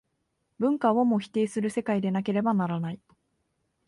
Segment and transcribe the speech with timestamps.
[0.57, 2.99] 文化をも否定する世界でなければならない。